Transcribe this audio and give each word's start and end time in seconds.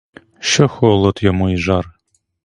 Що 0.39 0.67
холод 0.67 1.19
йому 1.21 1.49
й 1.49 1.57
жар? 1.57 1.99